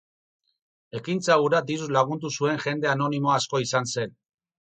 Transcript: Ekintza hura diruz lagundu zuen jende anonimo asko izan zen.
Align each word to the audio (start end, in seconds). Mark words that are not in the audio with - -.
Ekintza 0.99 1.35
hura 1.43 1.59
diruz 1.67 1.89
lagundu 1.97 2.31
zuen 2.39 2.57
jende 2.65 2.89
anonimo 2.95 3.35
asko 3.35 3.61
izan 3.67 3.91
zen. 3.95 4.17